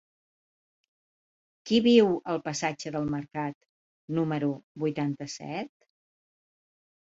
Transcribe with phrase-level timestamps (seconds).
[1.69, 3.59] Qui viu al passatge del Mercat
[4.21, 4.51] número
[4.87, 5.73] vuitanta-set?